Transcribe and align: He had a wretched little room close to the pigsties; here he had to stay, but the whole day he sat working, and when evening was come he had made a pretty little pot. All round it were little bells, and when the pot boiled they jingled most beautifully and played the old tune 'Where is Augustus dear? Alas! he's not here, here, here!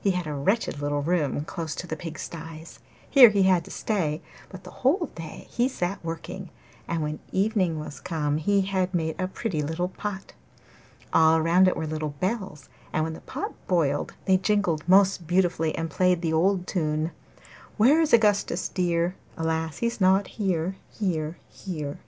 He 0.00 0.10
had 0.10 0.26
a 0.26 0.34
wretched 0.34 0.82
little 0.82 1.00
room 1.00 1.44
close 1.44 1.76
to 1.76 1.86
the 1.86 1.94
pigsties; 1.94 2.80
here 3.08 3.28
he 3.30 3.44
had 3.44 3.64
to 3.66 3.70
stay, 3.70 4.20
but 4.48 4.64
the 4.64 4.72
whole 4.82 5.10
day 5.14 5.46
he 5.48 5.68
sat 5.68 6.04
working, 6.04 6.50
and 6.88 7.04
when 7.04 7.20
evening 7.30 7.78
was 7.78 8.00
come 8.00 8.38
he 8.38 8.62
had 8.62 8.92
made 8.92 9.14
a 9.20 9.28
pretty 9.28 9.62
little 9.62 9.86
pot. 9.86 10.32
All 11.12 11.40
round 11.40 11.68
it 11.68 11.76
were 11.76 11.86
little 11.86 12.16
bells, 12.18 12.68
and 12.92 13.04
when 13.04 13.12
the 13.12 13.20
pot 13.20 13.54
boiled 13.68 14.14
they 14.24 14.38
jingled 14.38 14.82
most 14.88 15.28
beautifully 15.28 15.72
and 15.78 15.88
played 15.88 16.20
the 16.20 16.32
old 16.32 16.66
tune 16.66 17.12
'Where 17.76 18.00
is 18.00 18.12
Augustus 18.12 18.68
dear? 18.68 19.14
Alas! 19.36 19.78
he's 19.78 20.00
not 20.00 20.26
here, 20.26 20.74
here, 20.92 21.38
here! 21.48 22.00